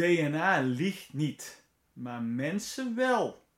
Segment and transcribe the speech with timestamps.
[0.00, 3.48] DNA liegt niet, maar mensen wel.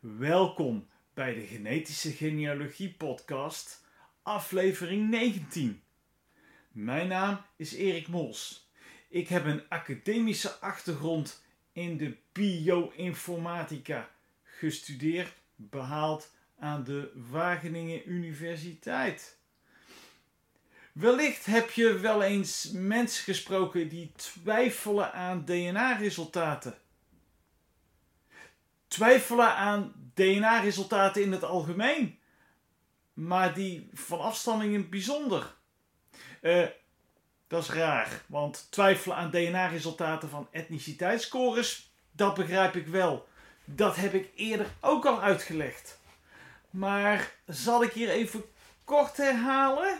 [0.00, 3.84] Welkom bij de Genetische Genealogie Podcast,
[4.22, 5.82] aflevering 19.
[6.72, 8.68] Mijn naam is Erik Mols.
[9.08, 11.42] Ik heb een academische achtergrond
[11.72, 14.10] in de bioinformatica
[14.42, 19.38] gestudeerd, behaald aan de Wageningen Universiteit.
[20.92, 26.78] Wellicht heb je wel eens mensen gesproken die twijfelen aan DNA-resultaten.
[28.94, 32.18] Twijfelen aan DNA-resultaten in het algemeen,
[33.12, 35.54] maar die van afstamming in het bijzonder.
[36.42, 36.66] Uh,
[37.46, 43.28] dat is raar, want twijfelen aan DNA-resultaten van etniciteitsscores, dat begrijp ik wel.
[43.64, 46.00] Dat heb ik eerder ook al uitgelegd.
[46.70, 48.44] Maar zal ik hier even
[48.84, 49.98] kort herhalen?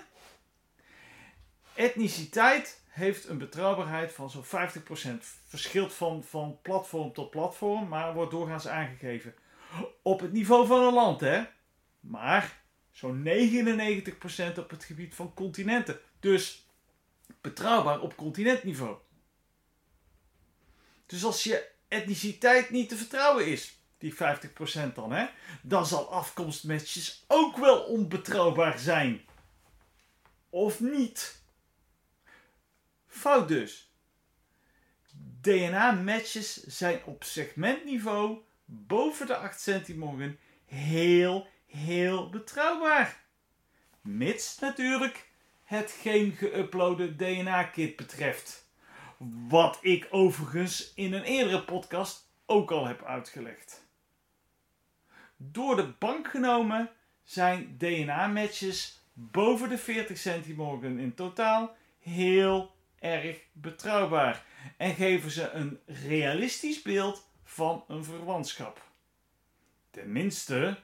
[1.75, 4.48] Etniciteit heeft een betrouwbaarheid van zo'n 50%.
[5.47, 9.34] Verschilt van, van platform tot platform, maar wordt doorgaans aangegeven.
[10.03, 11.45] Op het niveau van een land, hè?
[12.01, 16.01] Maar zo'n 99% op het gebied van continenten.
[16.20, 16.69] Dus
[17.41, 18.97] betrouwbaar op continentniveau.
[21.06, 24.17] Dus als je etniciteit niet te vertrouwen is, die 50%
[24.95, 25.27] dan, hè,
[25.62, 29.25] dan zal afkomstmatches ook wel onbetrouwbaar zijn.
[30.51, 31.42] Of niet?
[33.15, 33.93] Fout dus.
[35.41, 43.25] DNA-matches zijn op segmentniveau boven de 8 centimorgen heel, heel betrouwbaar.
[44.01, 45.29] Mits natuurlijk
[45.62, 48.69] het geen geüploade DNA-kit betreft.
[49.48, 53.86] Wat ik overigens in een eerdere podcast ook al heb uitgelegd.
[55.36, 56.91] Door de bank genomen
[57.23, 64.45] zijn DNA-matches boven de 40 centimorgen in totaal heel erg betrouwbaar
[64.77, 68.83] en geven ze een realistisch beeld van een verwantschap.
[69.91, 70.79] Tenminste,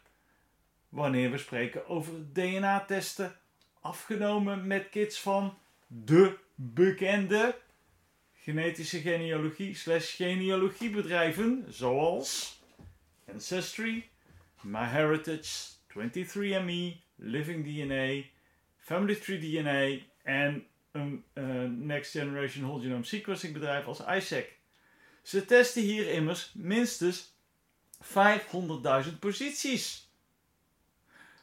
[0.89, 3.37] wanneer we spreken over DNA-testen
[3.81, 7.59] afgenomen met kits van de bekende
[8.35, 12.61] genetische genealogie slash genealogiebedrijven zoals
[13.33, 14.09] Ancestry,
[14.61, 18.23] MyHeritage, 23andMe, Living DNA,
[18.79, 24.47] Family Tree DNA en een uh, Next Generation Whole Genome Sequencing bedrijf als ISAC.
[25.23, 27.35] Ze testen hier immers minstens
[28.03, 28.09] 500.000
[29.21, 30.09] posities.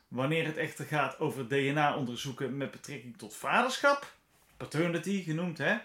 [0.07, 4.15] Wanneer het echter gaat over DNA-onderzoeken met betrekking tot vaderschap,
[4.57, 5.77] paternity genoemd, hè,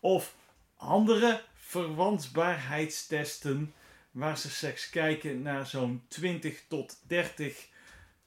[0.00, 0.34] of
[0.76, 3.74] andere verwantsbaarheidstesten,
[4.10, 7.68] waar ze seks kijken naar zo'n 20 tot 30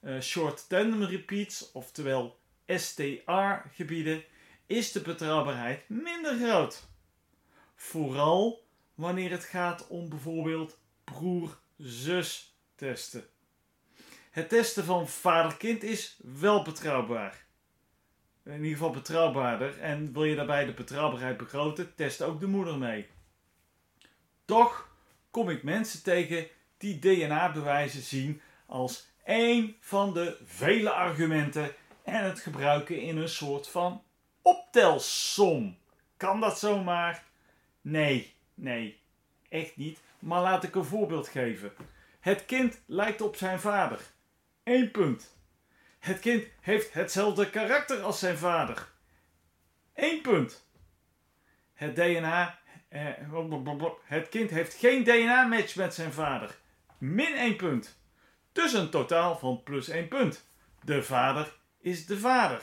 [0.01, 4.23] uh, short tandem repeats, oftewel STR-gebieden,
[4.66, 6.88] is de betrouwbaarheid minder groot.
[7.75, 13.25] Vooral wanneer het gaat om bijvoorbeeld broer-zus testen.
[14.31, 17.46] Het testen van vader-kind is wel betrouwbaar.
[18.44, 19.79] In ieder geval betrouwbaarder.
[19.79, 23.07] En wil je daarbij de betrouwbaarheid begroten, test ook de moeder mee.
[24.45, 24.90] Toch
[25.31, 26.47] kom ik mensen tegen
[26.78, 33.68] die DNA-bewijzen zien als één van de vele argumenten en het gebruiken in een soort
[33.68, 34.03] van
[34.43, 35.77] optelsom.
[36.17, 37.23] Kan dat zomaar?
[37.81, 39.01] Nee, nee,
[39.49, 39.99] echt niet.
[40.19, 41.73] Maar laat ik een voorbeeld geven.
[42.19, 43.99] Het kind lijkt op zijn vader.
[44.63, 45.35] Eén punt.
[45.99, 48.91] Het kind heeft hetzelfde karakter als zijn vader.
[49.93, 50.67] Eén punt.
[51.73, 52.59] Het DNA.
[52.89, 53.09] Eh,
[54.03, 56.57] het kind heeft geen DNA-match met zijn vader.
[56.97, 58.00] Min één punt.
[58.51, 60.47] Dus een totaal van plus één punt.
[60.83, 62.62] De vader is de vader.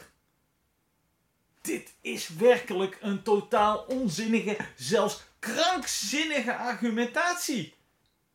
[1.60, 7.74] Dit is werkelijk een totaal onzinnige, zelfs krankzinnige argumentatie.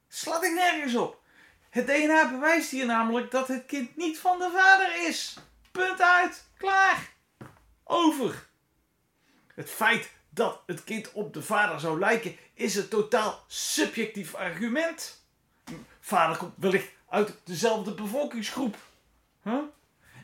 [0.08, 1.22] Slaat ik nergens op.
[1.70, 5.38] Het DNA bewijst hier namelijk dat het kind niet van de vader is.
[5.72, 6.44] Punt uit.
[6.58, 7.14] Klaar.
[7.84, 8.48] Over.
[9.56, 15.24] Het feit dat het kind op de vader zou lijken is een totaal subjectief argument.
[16.00, 18.78] Vader komt wellicht uit dezelfde bevolkingsgroep.
[19.44, 19.62] Huh?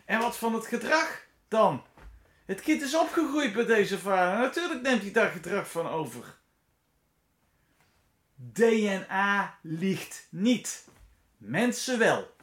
[0.06, 1.84] En wat van het gedrag dan?
[2.52, 4.40] Het kind is opgegroeid bij deze vader.
[4.40, 6.38] Natuurlijk neemt hij daar gedrag van over.
[8.36, 10.88] DNA liegt niet.
[11.38, 12.36] Mensen wel.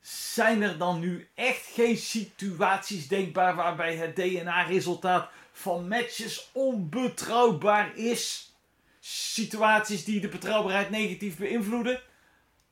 [0.00, 8.54] zijn er dan nu echt geen situaties denkbaar waarbij het DNA-resultaat van matches onbetrouwbaar is?
[9.00, 12.02] Situaties die de betrouwbaarheid negatief beïnvloeden?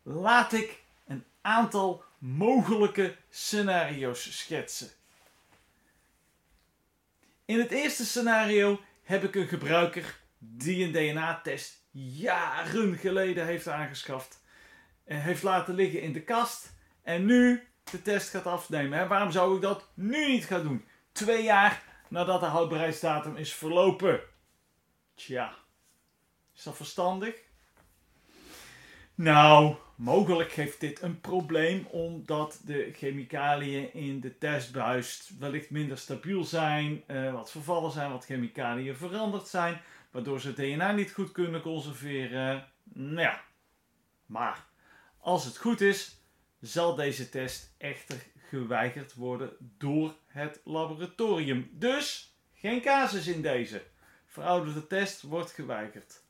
[0.02, 4.98] Laat ik een aantal mogelijke scenario's schetsen.
[7.50, 14.42] In het eerste scenario heb ik een gebruiker die een DNA-test jaren geleden heeft aangeschaft.
[15.04, 16.72] En heeft laten liggen in de kast.
[17.02, 19.08] En nu de test gaat afnemen.
[19.08, 20.84] Waarom zou ik dat nu niet gaan doen?
[21.12, 24.20] Twee jaar nadat de houdbaarheidsdatum is verlopen.
[25.14, 25.54] Tja,
[26.54, 27.34] is dat verstandig?
[29.20, 36.44] Nou, mogelijk heeft dit een probleem omdat de chemicaliën in de testbuis wellicht minder stabiel
[36.44, 39.80] zijn, uh, wat vervallen zijn, wat chemicaliën veranderd zijn,
[40.10, 42.68] waardoor ze DNA niet goed kunnen conserveren.
[42.82, 43.40] Nou ja,
[44.26, 44.66] maar
[45.18, 46.20] als het goed is,
[46.60, 51.70] zal deze test echter geweigerd worden door het laboratorium.
[51.72, 53.82] Dus geen casus in deze.
[54.26, 56.28] Verouderde test wordt geweigerd.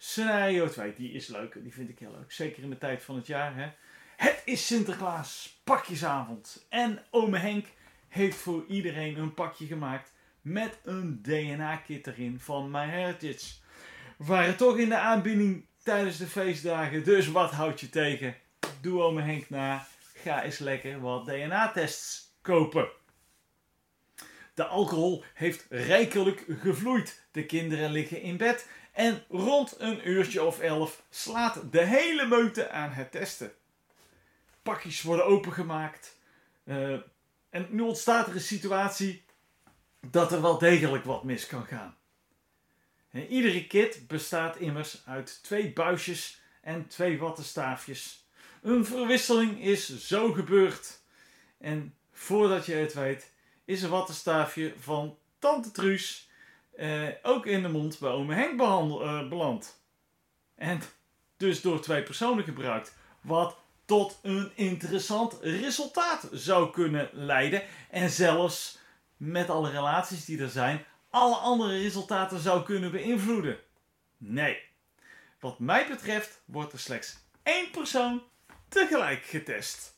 [0.00, 1.62] Scenario 2, die is leuk.
[1.62, 2.32] Die vind ik heel leuk.
[2.32, 3.56] Zeker in de tijd van het jaar.
[3.56, 3.68] Hè?
[4.16, 6.66] Het is Sinterklaas pakjesavond.
[6.68, 7.66] En ome Henk
[8.08, 13.54] heeft voor iedereen een pakje gemaakt met een DNA-kit erin van MyHeritage.
[14.16, 17.04] We waren toch in de aanbieding tijdens de feestdagen.
[17.04, 18.36] Dus wat houd je tegen?
[18.80, 19.86] Doe ome Henk na.
[20.14, 22.88] Ga eens lekker wat DNA-tests kopen.
[24.54, 27.26] De alcohol heeft rijkelijk gevloeid.
[27.30, 28.68] De kinderen liggen in bed.
[28.98, 33.52] En rond een uurtje of elf slaat de hele meute aan het testen.
[34.62, 36.16] Pakjes worden opengemaakt.
[36.64, 36.92] Uh,
[37.50, 39.24] en nu ontstaat er een situatie
[40.10, 41.96] dat er wel degelijk wat mis kan gaan.
[43.28, 48.28] Iedere kit bestaat immers uit twee buisjes en twee wattenstaafjes.
[48.62, 51.00] Een verwisseling is zo gebeurd.
[51.58, 53.32] En voordat je het weet,
[53.64, 56.27] is een wattenstaafje van Tante Truus
[56.78, 59.82] eh, ook in de mond bij ome Henk behandel, uh, beland.
[60.54, 60.80] En
[61.36, 62.96] dus door twee personen gebruikt.
[63.20, 67.62] Wat tot een interessant resultaat zou kunnen leiden.
[67.90, 68.78] En zelfs
[69.16, 73.58] met alle relaties die er zijn, alle andere resultaten zou kunnen beïnvloeden.
[74.16, 74.62] Nee.
[75.40, 78.22] Wat mij betreft wordt er slechts één persoon
[78.68, 79.94] tegelijk getest.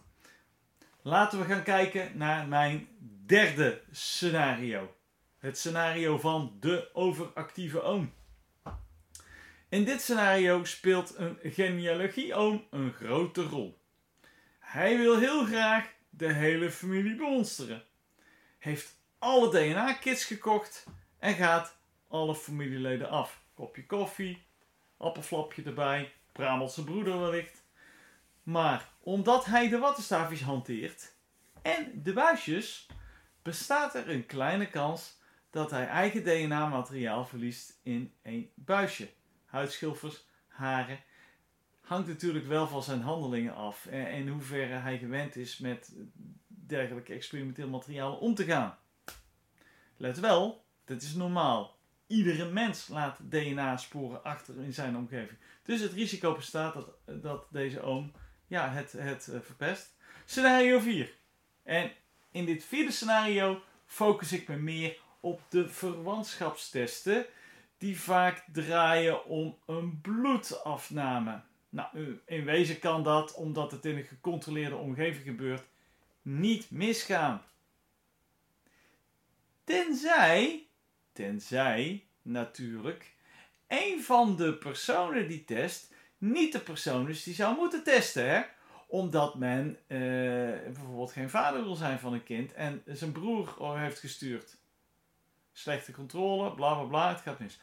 [1.03, 2.89] Laten we gaan kijken naar mijn
[3.27, 4.95] derde scenario.
[5.41, 8.13] Het scenario van de overactieve oom.
[9.69, 13.81] In dit scenario speelt een genealogie-oom een grote rol.
[14.59, 17.85] Hij wil heel graag de hele familie bemonsteren.
[18.59, 20.87] Heeft alle DNA-kits gekocht
[21.19, 21.77] en gaat
[22.09, 23.43] alle familieleden af.
[23.55, 24.43] Kopje koffie,
[24.97, 27.65] appelflapje erbij, Bramelse broeder wellicht.
[28.43, 31.13] Maar omdat hij de wattenstaafjes hanteert
[31.63, 32.87] en de buisjes,
[33.43, 35.19] bestaat er een kleine kans
[35.51, 39.09] dat hij eigen DNA-materiaal verliest in één buisje.
[39.45, 40.99] Huidschilfers, haren.
[41.81, 45.93] Hangt natuurlijk wel van zijn handelingen af en in hoeverre hij gewend is met
[46.47, 48.79] dergelijke experimenteel materiaal om te gaan.
[49.97, 51.79] Let wel, dit is normaal.
[52.07, 55.39] Iedere mens laat DNA-sporen achter in zijn omgeving.
[55.63, 58.13] Dus het risico bestaat dat, dat deze oom
[58.47, 59.97] ja, het, het uh, verpest.
[60.25, 61.15] Scenario 4.
[61.63, 61.93] En
[62.31, 67.27] in dit vierde scenario focus ik me meer op de verwantschapstesten,
[67.79, 71.41] die vaak draaien om een bloedafname.
[71.69, 75.63] Nou, in wezen kan dat, omdat het in een gecontroleerde omgeving gebeurt,
[76.23, 77.43] niet misgaan.
[79.65, 80.67] Tenzij,
[81.13, 83.15] tenzij natuurlijk,
[83.69, 88.47] een van de personen die test niet de persoon is die zou moeten testen.
[88.87, 89.99] Omdat men uh,
[90.63, 94.60] bijvoorbeeld geen vader wil zijn van een kind en zijn broer heeft gestuurd
[95.53, 97.61] slechte controle, bla bla bla, het gaat mis.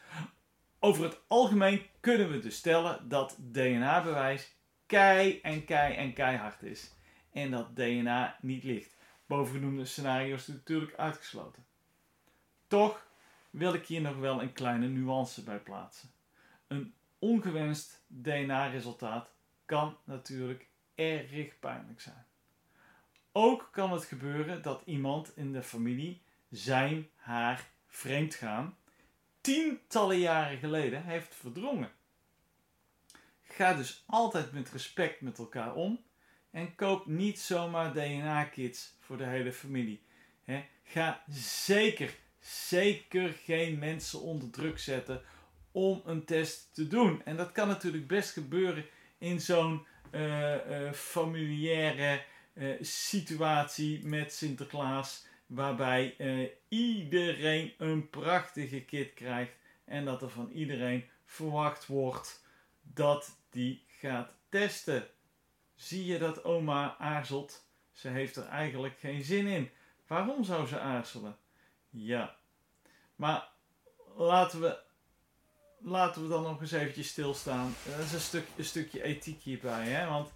[0.78, 6.92] Over het algemeen kunnen we dus stellen dat DNA-bewijs kei en kei en keihard is.
[7.32, 8.96] En dat DNA niet ligt.
[9.26, 11.64] Bovengenoemde scenario's natuurlijk uitgesloten.
[12.66, 13.06] Toch
[13.50, 16.10] wil ik hier nog wel een kleine nuance bij plaatsen.
[16.66, 19.30] Een ongewenst DNA-resultaat
[19.64, 22.26] kan natuurlijk erg pijnlijk zijn.
[23.32, 28.76] Ook kan het gebeuren dat iemand in de familie zijn, haar vreemd gaan,
[29.40, 31.90] tientallen jaren geleden heeft verdrongen.
[33.42, 36.00] Ga dus altijd met respect met elkaar om
[36.50, 40.02] en koop niet zomaar DNA-kits voor de hele familie.
[40.84, 41.22] ga
[41.64, 45.22] zeker, zeker geen mensen onder druk zetten
[45.72, 47.24] om een test te doen.
[47.24, 48.84] En dat kan natuurlijk best gebeuren
[49.18, 55.26] in zo'n uh, familiaire eh, situatie met Sinterklaas.
[55.48, 59.52] Waarbij eh, iedereen een prachtige kit krijgt.
[59.84, 62.44] En dat er van iedereen verwacht wordt
[62.82, 65.06] dat die gaat testen.
[65.74, 67.66] Zie je dat oma aarzelt?
[67.92, 69.70] Ze heeft er eigenlijk geen zin in.
[70.06, 71.36] Waarom zou ze aarzelen?
[71.90, 72.36] Ja.
[73.16, 73.48] Maar
[74.16, 74.78] laten we,
[75.78, 77.74] laten we dan nog eens eventjes stilstaan.
[77.92, 79.86] Er is een, stuk, een stukje ethiek hierbij.
[79.88, 80.06] Hè?
[80.06, 80.32] Want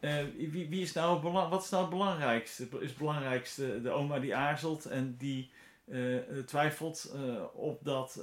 [0.00, 2.68] uh, wie, wie, is nou, wat is nou het belangrijkste?
[2.80, 5.50] Is het belangrijkste de oma die aarzelt en die
[5.84, 8.20] uh, twijfelt uh, op dat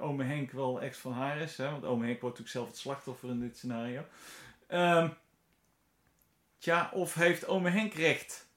[0.00, 1.56] ome Henk wel ex van haar is?
[1.56, 1.70] Hè?
[1.70, 4.04] Want ome Henk wordt natuurlijk zelf het slachtoffer in dit scenario.
[4.68, 5.14] Um,
[6.58, 8.48] tja, of heeft ome Henk recht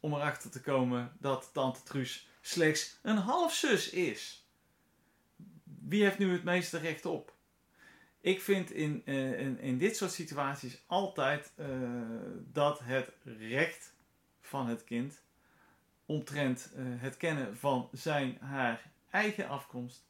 [0.00, 4.46] om erachter te komen dat tante Truus slechts een halfzus is?
[5.64, 7.35] Wie heeft nu het meeste recht op?
[8.26, 11.66] Ik vind in, uh, in, in, dit soort situaties altijd uh,
[12.52, 13.94] dat het recht
[14.40, 15.22] van het kind
[16.06, 20.06] omtrent uh, het kennen van zijn, haar eigen afkomst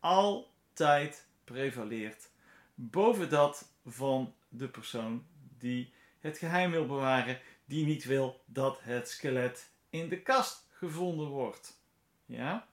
[0.00, 2.30] altijd prevaleert
[2.74, 5.26] boven dat van de persoon
[5.58, 11.28] die het geheim wil bewaren, die niet wil dat het skelet in de kast gevonden
[11.28, 11.82] wordt.
[12.26, 12.68] Ja?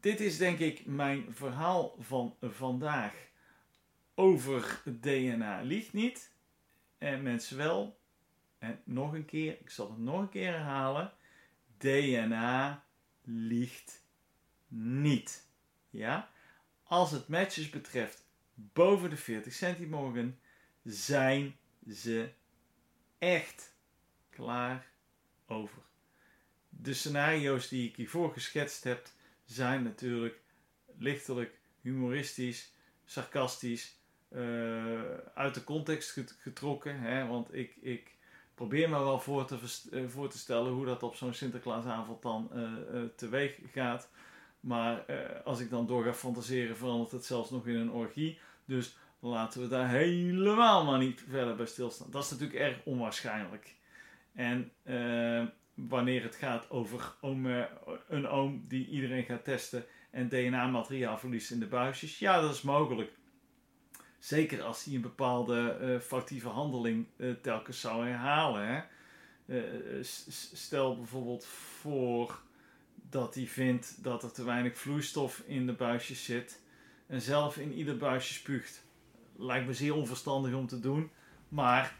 [0.00, 3.14] Dit is denk ik mijn verhaal van vandaag
[4.14, 6.32] over DNA liegt niet.
[6.98, 8.00] En mensen wel.
[8.58, 11.12] En nog een keer, ik zal het nog een keer herhalen.
[11.76, 12.84] DNA
[13.22, 14.02] liegt
[14.68, 15.46] niet.
[15.90, 16.30] Ja?
[16.82, 20.38] Als het matches betreft boven de 40 centimorgen,
[20.82, 21.56] zijn
[21.90, 22.32] ze
[23.18, 23.74] echt
[24.30, 24.90] klaar
[25.46, 25.82] over.
[26.68, 29.10] De scenario's die ik hiervoor geschetst heb,
[29.48, 30.40] zijn natuurlijk
[30.98, 32.74] lichtelijk humoristisch,
[33.04, 33.96] sarcastisch,
[34.32, 34.40] uh,
[35.34, 37.00] uit de context getrokken.
[37.00, 37.26] Hè?
[37.26, 38.16] Want ik, ik
[38.54, 39.58] probeer me wel voor te,
[39.90, 44.10] uh, voor te stellen hoe dat op zo'n Sinterklaasavond dan uh, teweeg gaat.
[44.60, 45.04] Maar
[45.44, 48.38] als ik dan door ga fantaseren, verandert het zelfs nog in een orgie.
[48.64, 52.10] Dus laten we daar helemaal maar niet verder bij stilstaan.
[52.10, 53.74] Dat is natuurlijk erg onwaarschijnlijk.
[54.32, 54.72] En
[55.88, 57.14] wanneer het gaat over
[58.08, 62.18] een oom die iedereen gaat testen en DNA-materiaal verliest in de buisjes.
[62.18, 63.10] Ja, dat is mogelijk.
[64.18, 68.66] Zeker als hij een bepaalde uh, handeling uh, telkens zou herhalen.
[68.66, 68.82] Hè?
[70.52, 71.44] Stel bijvoorbeeld
[71.80, 72.40] voor
[72.94, 76.60] dat hij vindt dat er te weinig vloeistof in de buisjes zit
[77.06, 78.82] en zelf in ieder buisje spuugt.
[79.36, 81.10] Lijkt me zeer onverstandig om te doen,
[81.48, 81.96] maar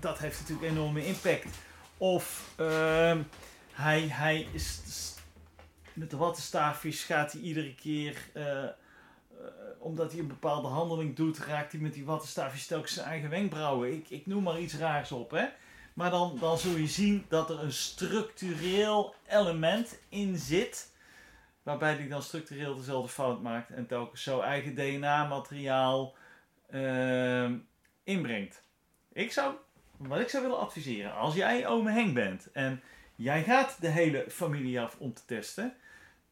[0.00, 1.67] dat heeft natuurlijk enorme impact.
[1.98, 3.18] Of uh,
[3.72, 4.80] hij, hij is,
[5.92, 8.68] met de wattenstaafjes gaat hij iedere keer, uh, uh,
[9.78, 13.92] omdat hij een bepaalde handeling doet, raakt hij met die wattenstaafjes telkens zijn eigen wenkbrauwen.
[13.92, 15.46] Ik, ik noem maar iets raars op, hè.
[15.94, 20.92] Maar dan, dan zul je zien dat er een structureel element in zit.
[21.62, 26.16] Waarbij hij dan structureel dezelfde fout maakt en telkens zo eigen DNA-materiaal
[26.70, 27.50] uh,
[28.04, 28.62] inbrengt.
[29.12, 29.54] Ik zou
[29.98, 32.82] wat ik zou willen adviseren, als jij ome Henk bent en
[33.16, 35.74] jij gaat de hele familie af om te testen,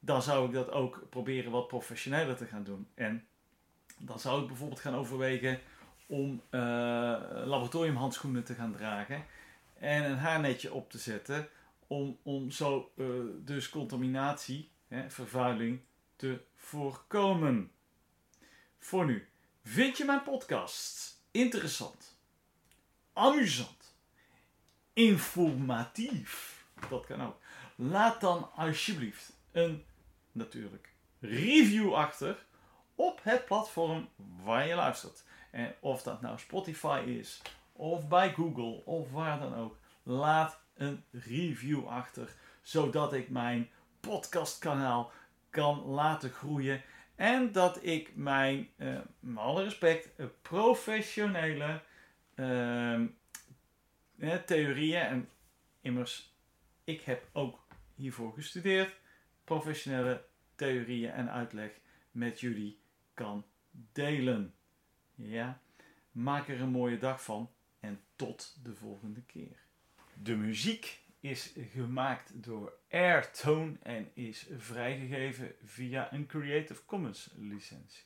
[0.01, 2.89] dan zou ik dat ook proberen wat professioneler te gaan doen.
[2.95, 3.27] En
[3.99, 5.61] dan zou ik bijvoorbeeld gaan overwegen
[6.07, 6.61] om uh,
[7.45, 9.25] laboratoriumhandschoenen te gaan dragen
[9.79, 11.49] en een haarnetje op te zetten
[11.87, 13.07] om, om zo uh,
[13.39, 15.81] dus contaminatie, hè, vervuiling
[16.17, 17.71] te voorkomen.
[18.79, 19.29] Voor nu,
[19.63, 22.16] vind je mijn podcast interessant?
[23.17, 23.95] Amusant,
[24.93, 26.65] informatief.
[26.89, 27.37] Dat kan ook.
[27.75, 29.85] Laat dan alsjeblieft een,
[30.33, 32.45] natuurlijk, review achter
[32.95, 34.09] op het platform
[34.45, 35.25] waar je luistert.
[35.51, 37.43] En of dat nou Spotify is,
[37.73, 39.77] of bij Google, of waar dan ook.
[40.03, 43.71] Laat een review achter, zodat ik mijn
[44.01, 45.13] podcastkanaal
[45.51, 46.83] kan laten groeien.
[47.15, 50.09] En dat ik mijn, uh, met alle respect,
[50.43, 51.81] professionele
[52.37, 53.05] uh,
[54.47, 55.01] theorieën.
[55.01, 55.29] En
[55.81, 56.35] immers,
[56.85, 59.01] ik heb ook hiervoor gestudeerd.
[59.45, 60.25] Professionele
[60.55, 61.71] theorieën en uitleg
[62.11, 62.79] met jullie
[63.15, 63.45] kan
[63.93, 64.55] delen.
[65.15, 65.61] Ja,
[66.13, 67.51] maak er een mooie dag van
[67.81, 69.59] en tot de volgende keer.
[70.23, 78.05] De muziek is gemaakt door Airtone en is vrijgegeven via een Creative Commons licentie.